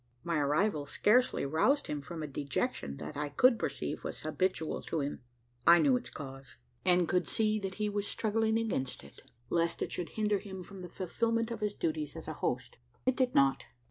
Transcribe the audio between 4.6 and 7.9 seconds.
to him. I knew its cause; and could see that he